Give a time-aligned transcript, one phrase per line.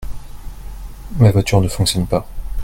[1.19, 2.25] Ma voiture ne fonctionne pas.